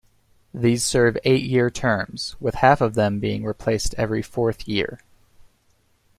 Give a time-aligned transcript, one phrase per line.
[0.51, 4.99] These serve eight-year terms, with half of them being replaced every fourth year.